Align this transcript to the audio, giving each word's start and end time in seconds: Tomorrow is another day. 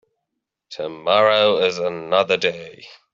Tomorrow 0.71 1.57
is 1.57 1.77
another 1.77 2.35
day. 2.35 2.87